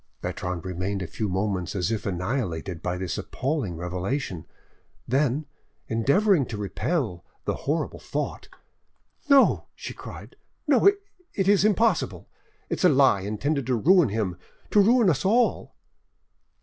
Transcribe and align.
Bertrande 0.23 0.65
remained 0.65 1.03
a 1.03 1.05
few 1.05 1.29
moments 1.29 1.75
as 1.75 1.91
if 1.91 2.07
annihilated 2.07 2.81
by 2.81 2.97
this 2.97 3.19
appalling 3.19 3.75
revelation; 3.77 4.47
then, 5.07 5.45
endeavoring 5.87 6.43
to 6.47 6.57
repel 6.57 7.23
the 7.45 7.53
horrible 7.53 7.99
thought— 7.99 8.49
"No," 9.29 9.67
she 9.75 9.93
cried, 9.93 10.35
"no, 10.65 10.87
it 10.87 11.47
is 11.47 11.63
impossible! 11.63 12.27
It 12.67 12.79
is 12.79 12.85
a 12.85 12.89
lie 12.89 13.21
intended 13.21 13.67
to 13.67 13.75
ruin 13.75 14.09
him 14.09 14.39
to 14.71 14.79
ruin 14.81 15.07
us 15.07 15.23
all." 15.23 15.75